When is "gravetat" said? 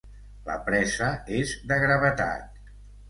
1.85-2.59